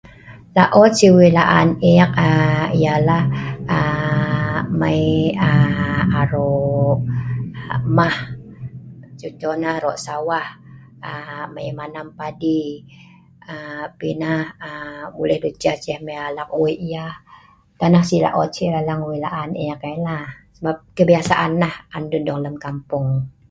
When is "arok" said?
6.21-6.97, 9.77-9.97